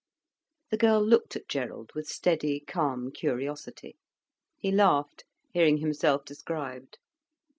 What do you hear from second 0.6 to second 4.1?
The girl looked at Gerald with steady, calm curiosity.